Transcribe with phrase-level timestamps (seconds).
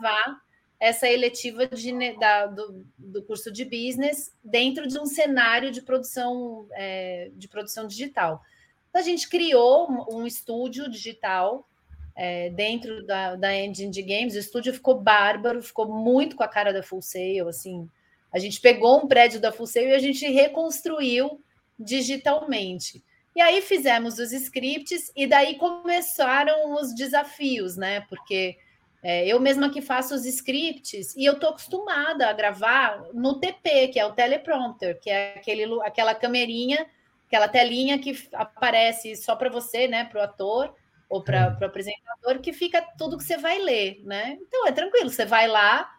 [0.00, 0.40] gravar
[0.78, 6.66] essa eletiva de, da, do, do, curso de business dentro de um cenário de produção
[6.72, 8.42] é, de produção digital.
[8.88, 11.68] Então, a gente criou um, estúdio digital
[12.16, 14.34] é, dentro da, da engine de games.
[14.34, 17.88] O estúdio ficou bárbaro, ficou muito com a cara da Full Sail, assim.
[18.32, 21.42] A gente pegou um prédio da Full Sail e a gente reconstruiu
[21.78, 23.04] digitalmente.
[23.36, 28.00] E aí fizemos os scripts e daí começaram os desafios, né?
[28.08, 28.56] Porque
[29.02, 33.88] é, eu mesma que faço os scripts e eu tô acostumada a gravar no TP,
[33.88, 36.86] que é o teleprompter, que é aquele, aquela camerinha,
[37.26, 40.74] aquela telinha que aparece só para você, né, para o ator
[41.08, 44.38] ou para o apresentador, que fica tudo que você vai ler, né?
[44.40, 45.90] Então é tranquilo, você vai lá,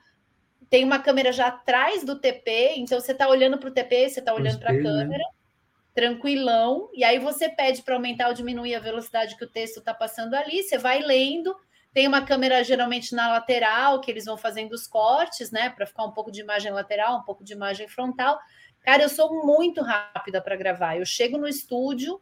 [0.69, 4.19] tem uma câmera já atrás do TP, então você está olhando para o TP, você
[4.19, 4.81] está olhando para a né?
[4.81, 5.17] câmera.
[5.17, 5.41] Né?
[5.93, 9.93] tranquilão, e aí você pede para aumentar ou diminuir a velocidade que o texto está
[9.93, 11.55] passando ali, você vai lendo,
[11.93, 16.05] tem uma câmera geralmente na lateral, que eles vão fazendo os cortes, né, para ficar
[16.05, 18.39] um pouco de imagem lateral, um pouco de imagem frontal.
[18.81, 20.97] Cara, eu sou muito rápida para gravar.
[20.97, 22.19] Eu chego no estúdio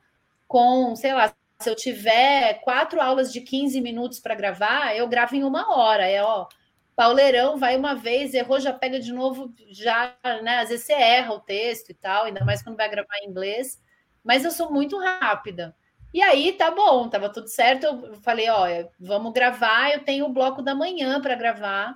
[0.47, 5.35] com, sei lá, se eu tiver quatro aulas de 15 minutos para gravar, eu gravo
[5.35, 6.07] em uma hora.
[6.07, 6.47] É, ó,
[6.95, 10.59] pauleirão, vai uma vez, errou, já pega de novo, já, né?
[10.59, 13.81] Às vezes você erra o texto e tal, ainda mais quando vai gravar em inglês.
[14.23, 15.75] Mas eu sou muito rápida.
[16.13, 17.85] E aí tá bom, tava tudo certo.
[17.85, 19.93] Eu falei, olha, vamos gravar.
[19.93, 21.93] Eu tenho o bloco da manhã para gravar.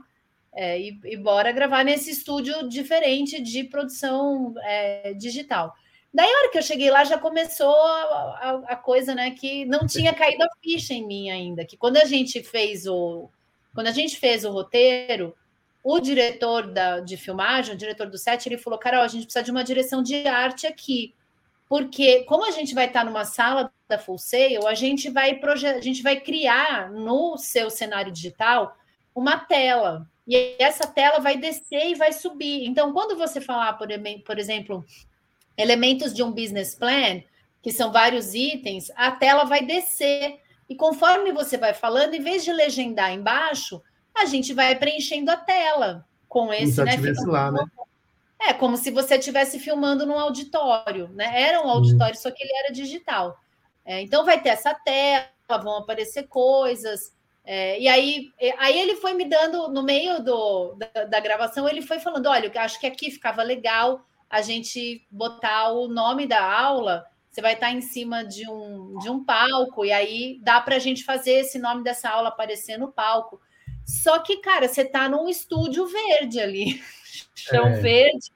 [0.55, 5.73] É, e, e, bora gravar nesse estúdio diferente de produção é, digital.
[6.13, 9.31] Daí, a hora que eu cheguei lá, já começou a, a, a, coisa, né?
[9.31, 11.65] Que não tinha caído a ficha em mim ainda.
[11.65, 13.31] Que quando a gente fez o.
[13.73, 15.35] Quando a gente fez o roteiro,
[15.83, 19.43] o diretor da, de filmagem, o diretor do set, ele falou: Carol, a gente precisa
[19.43, 21.15] de uma direção de arte aqui
[21.73, 25.81] porque como a gente vai estar numa sala da Full Sail, a gente vai a
[25.81, 28.77] gente vai criar no seu cenário digital
[29.15, 30.07] uma tela.
[30.27, 32.67] E essa tela vai descer e vai subir.
[32.67, 33.87] Então, quando você falar, por,
[34.23, 34.85] por exemplo,
[35.57, 37.23] elementos de um business plan,
[37.59, 40.41] que são vários itens, a tela vai descer.
[40.69, 43.81] E conforme você vai falando, em vez de legendar embaixo,
[44.13, 46.97] a gente vai preenchendo a tela com esse, né?
[47.25, 47.65] lá, né?
[48.47, 51.41] É como se você estivesse filmando num auditório, né?
[51.41, 53.37] Era um auditório, só que ele era digital.
[53.85, 55.27] É, então vai ter essa tela,
[55.61, 57.13] vão aparecer coisas.
[57.45, 61.81] É, e aí, aí ele foi me dando, no meio do, da, da, gravação, ele
[61.81, 66.43] foi falando: olha, eu acho que aqui ficava legal a gente botar o nome da
[66.43, 67.05] aula.
[67.29, 70.79] Você vai estar em cima de um, de um palco, e aí dá para a
[70.79, 73.41] gente fazer esse nome dessa aula aparecer no palco.
[73.85, 76.81] Só que, cara, você está num estúdio verde ali.
[77.35, 77.79] chão é.
[77.79, 78.31] verde,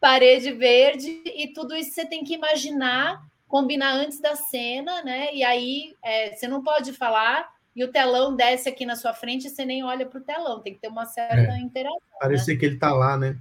[0.00, 5.34] parede verde, e tudo isso você tem que imaginar, combinar antes da cena, né?
[5.34, 9.46] E aí é, você não pode falar e o telão desce aqui na sua frente
[9.46, 11.58] e você nem olha para o telão, tem que ter uma certa é.
[11.58, 11.98] interação.
[12.20, 12.60] Parecer né?
[12.60, 13.36] que ele está lá, né?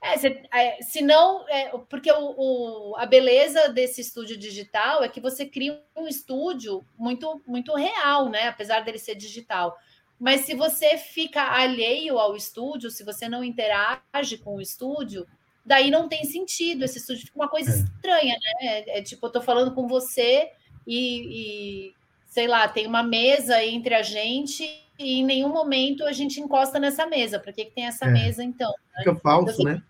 [0.00, 5.08] É, você, é, se não, é, porque o, o, a beleza desse estúdio digital é
[5.08, 8.48] que você cria um estúdio muito, muito real, né?
[8.48, 9.76] Apesar dele ser digital.
[10.24, 15.26] Mas se você fica alheio ao estúdio, se você não interage com o estúdio,
[15.62, 16.82] daí não tem sentido.
[16.82, 17.74] Esse estúdio fica uma coisa é.
[17.74, 18.66] estranha, né?
[18.66, 20.50] É, é, tipo, eu tô falando com você
[20.86, 21.94] e, e,
[22.26, 24.64] sei lá, tem uma mesa entre a gente
[24.98, 27.38] e em nenhum momento a gente encosta nessa mesa.
[27.38, 28.10] Para que, que tem essa é.
[28.10, 28.70] mesa, então?
[28.70, 29.00] Né?
[29.00, 29.82] Fica falso, então, né?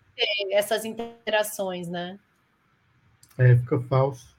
[0.51, 2.19] Essas interações, né?
[3.37, 4.34] É, fica falso.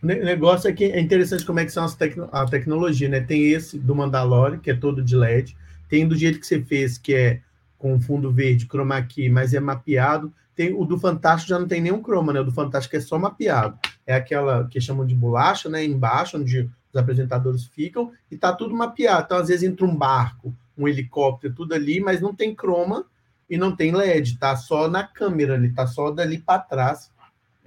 [0.00, 3.20] O negócio é que é interessante como é que são as tecno a tecnologia, né?
[3.20, 5.56] Tem esse do Mandalorian, que é todo de LED,
[5.88, 7.40] tem do jeito que você fez, que é
[7.76, 10.32] com fundo verde, chroma key, mas é mapeado.
[10.54, 12.40] Tem o do Fantástico já não tem nenhum chroma, né?
[12.40, 13.76] O do Fantástico é só mapeado.
[14.06, 15.84] É aquela que chamam de bolacha, né?
[15.84, 19.24] Embaixo, onde os apresentadores ficam, e tá tudo mapeado.
[19.26, 23.04] Então, às vezes, entra um barco, um helicóptero, tudo ali, mas não tem chroma
[23.50, 27.10] e não tem LED, tá só na câmera ali, tá só dali para trás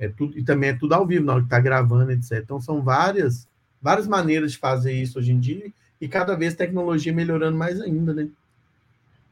[0.02, 2.40] é tudo, e também é tudo ao vivo, na hora que está gravando, etc.
[2.44, 3.48] Então, são várias,
[3.80, 7.80] várias maneiras de fazer isso hoje em dia, e cada vez a tecnologia melhorando mais
[7.80, 8.28] ainda, né?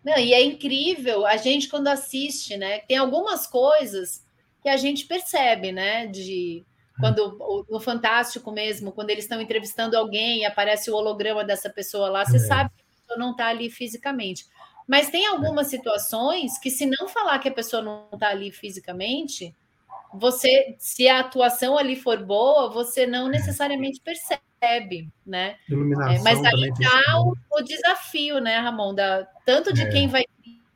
[0.05, 2.79] Não, e é incrível a gente quando assiste, né?
[2.81, 4.23] Tem algumas coisas
[4.61, 6.05] que a gente percebe, né?
[6.05, 6.63] De
[6.99, 12.09] quando no Fantástico mesmo, quando eles estão entrevistando alguém e aparece o holograma dessa pessoa
[12.09, 12.39] lá, você é.
[12.39, 14.45] sabe que a pessoa não está ali fisicamente.
[14.87, 19.55] Mas tem algumas situações que, se não falar que a pessoa não está ali fisicamente,
[20.13, 25.55] você, se a atuação ali for boa, você não necessariamente percebe, né?
[25.69, 28.93] É, mas aí está o, o, desafio, né, Ramon?
[28.93, 29.89] Da, tanto de é.
[29.89, 30.23] quem vai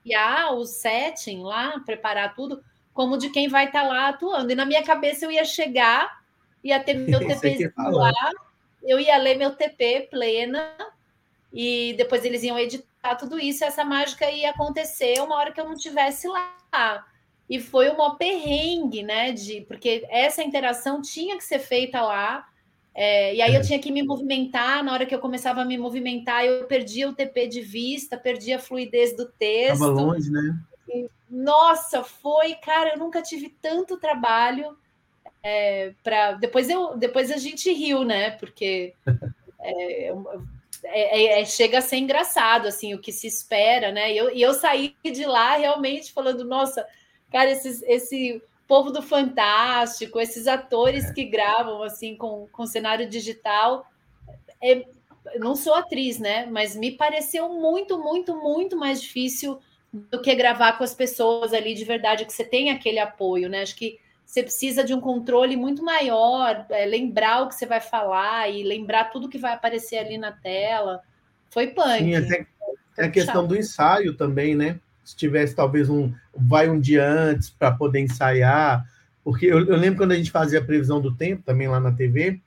[0.04, 2.64] criar o setting lá, preparar tudo,
[2.94, 4.52] como de quem vai estar tá lá atuando.
[4.52, 6.22] E na minha cabeça eu ia chegar,
[6.64, 8.32] ia ter meu TP lá,
[8.84, 10.76] eu ia ler meu TP plena,
[11.52, 15.66] e depois eles iam editar tudo isso, essa mágica ia acontecer uma hora que eu
[15.66, 17.06] não estivesse lá.
[17.50, 19.32] E foi uma perrengue, né?
[19.32, 22.48] De, porque essa interação tinha que ser feita lá.
[22.96, 23.64] É, e aí eu é.
[23.64, 24.84] tinha que me movimentar.
[24.84, 28.58] Na hora que eu começava a me movimentar, eu perdia o TP de vista, perdia
[28.58, 29.74] a fluidez do texto.
[29.74, 30.58] Estava longe, né?
[31.30, 34.78] Nossa, foi, cara, eu nunca tive tanto trabalho.
[35.42, 38.32] É, para depois eu depois a gente riu, né?
[38.32, 38.94] Porque
[39.60, 40.14] é,
[40.84, 44.14] é, é, chega a ser engraçado assim o que se espera, né?
[44.14, 46.86] E eu, e eu saí de lá realmente falando, nossa,
[47.34, 51.14] cara, esses, esse povo do Fantástico, esses atores é.
[51.14, 53.88] que gravam assim com, com cenário digital.
[54.62, 54.86] É,
[55.40, 56.46] não sou atriz, né?
[56.46, 59.60] Mas me pareceu muito, muito, muito mais difícil
[59.92, 63.64] do que gravar com as pessoas ali de verdade, que você tem aquele apoio, né?
[63.64, 67.82] Acho que você precisa de um controle muito maior, é, lembrar o que você vai
[67.82, 71.02] falar e lembrar tudo que vai aparecer ali na tela.
[71.50, 71.98] Foi punk.
[71.98, 72.48] Sim, tem,
[72.96, 74.80] tem a questão do ensaio também, né?
[75.04, 76.14] se tivesse talvez um
[76.48, 78.86] vai um dia antes para poder ensaiar,
[79.24, 81.92] porque eu, eu, lembro quando a gente fazia a previsão do tempo também lá na
[81.92, 82.42] TV,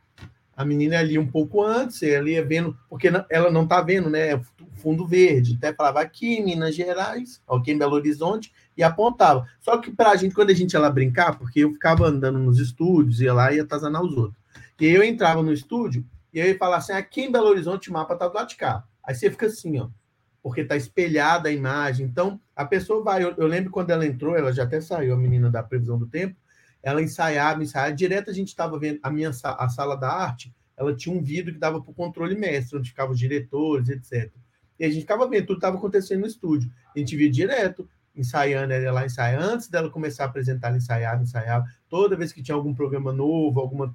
[0.57, 4.33] a menina ali um pouco antes, ela ia vendo, porque ela não está vendo, né?
[4.33, 4.41] É
[4.77, 9.47] fundo verde, até falava aqui Minas Gerais, aqui em Belo Horizonte, e apontava.
[9.61, 12.39] Só que para a gente, quando a gente ia lá brincar, porque eu ficava andando
[12.39, 14.39] nos estúdios, ia lá e ia atazanar os outros.
[14.79, 17.93] E aí eu entrava no estúdio e aí falava assim: aqui em Belo Horizonte o
[17.93, 18.85] mapa está do lado de cá.
[19.03, 19.89] Aí você fica assim, ó
[20.47, 22.07] porque está espelhada a imagem.
[22.07, 23.25] Então, a pessoa vai.
[23.25, 26.07] Eu, eu, lembro quando ela entrou, ela já até saiu, a menina da previsão do
[26.07, 26.37] tempo,
[26.81, 27.93] ela ensaiava, ensaiava.
[27.93, 31.53] Direto a gente estava vendo a minha a sala da arte, ela tinha um vidro
[31.53, 34.33] que dava para o controle mestre, onde ficavam os diretores, etc.
[34.79, 36.71] E a gente ficava vendo, tudo estava acontecendo no estúdio.
[36.95, 39.43] A gente via direto, ensaiando, ela ensaiar.
[39.43, 41.65] Antes dela começar a apresentar, ela ensaiava, ensaiava.
[41.89, 43.93] Toda vez que tinha algum programa novo, alguma,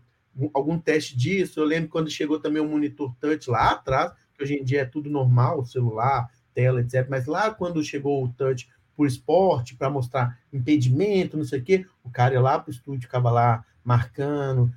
[0.53, 4.55] algum teste disso, eu lembro quando chegou também o monitor touch lá atrás, que hoje
[4.55, 7.07] em dia é tudo normal, celular, tela, etc.
[7.09, 11.85] Mas lá quando chegou o touch por esporte, para mostrar impedimento, não sei o quê,
[12.03, 14.71] o cara ia lá para o estúdio, ficava lá marcando,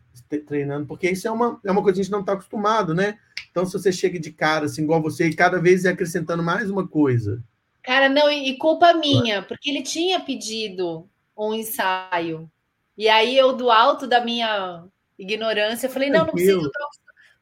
[0.47, 3.19] treinando, porque isso é uma, é uma coisa que a gente não está acostumado, né?
[3.51, 6.89] Então, se você chega de cara, assim, igual você, e cada vez acrescentando mais uma
[6.89, 7.43] coisa.
[7.83, 12.51] Cara, não, e culpa minha, porque ele tinha pedido um ensaio.
[12.97, 14.85] E aí eu, do alto da minha
[15.19, 16.71] ignorância, falei, não, não preciso,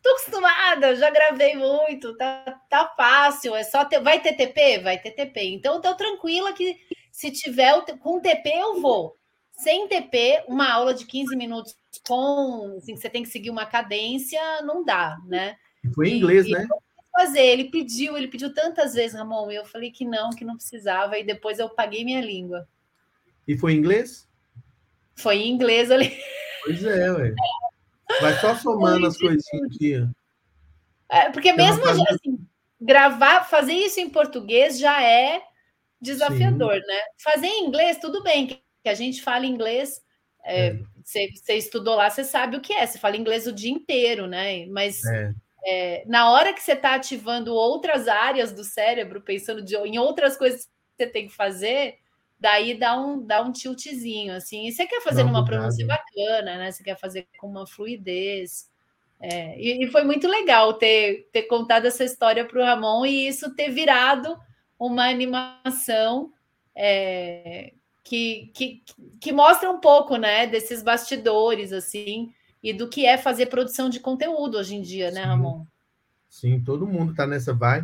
[0.02, 4.00] Tô acostumada, já gravei muito, tá, tá fácil, é só ter.
[4.00, 4.80] Vai ter TP?
[4.80, 5.40] Vai ter TP.
[5.44, 6.76] Então, tô tranquila que
[7.12, 9.16] se tiver com TP, eu vou.
[9.52, 12.74] Sem TP, uma aula de 15 minutos com.
[12.78, 15.56] Assim, você tem que seguir uma cadência, não dá, né?
[15.94, 16.66] Foi em inglês, e, né?
[17.12, 20.56] fazer, ele pediu, ele pediu tantas vezes, Ramon, e eu falei que não, que não
[20.56, 22.66] precisava, e depois eu paguei minha língua.
[23.46, 24.28] E foi em inglês?
[25.14, 26.16] Foi em inglês ali.
[26.64, 27.34] Pois é, ué.
[28.20, 30.06] Vai só somando as coisinhas aqui.
[31.10, 32.38] É, porque mesmo assim,
[32.80, 35.42] gravar, fazer isso em português já é
[36.00, 36.86] desafiador, Sim.
[36.86, 37.00] né?
[37.22, 40.00] Fazer em inglês, tudo bem, que a gente fala inglês.
[40.44, 40.78] É, é.
[41.04, 42.86] Você, você, estudou lá, você sabe o que é.
[42.86, 44.66] Você fala inglês o dia inteiro, né?
[44.66, 45.32] Mas é.
[45.64, 50.36] É, na hora que você está ativando outras áreas do cérebro, pensando de, em outras
[50.36, 51.98] coisas que você tem que fazer,
[52.42, 54.66] daí dá um, dá um tiltzinho, assim.
[54.66, 56.72] E você quer fazer numa pronúncia bacana, né?
[56.72, 58.68] Você quer fazer com uma fluidez.
[59.20, 63.28] É, e, e, foi muito legal ter, ter contado essa história para o Ramon e
[63.28, 64.36] isso ter virado
[64.76, 66.32] uma animação
[66.74, 68.82] é, que, que,
[69.20, 74.00] que mostra um pouco, né, desses bastidores, assim, e do que é fazer produção de
[74.00, 75.64] conteúdo hoje em dia, né, Ramon?
[76.28, 77.80] Sim, todo mundo está nessa vibe.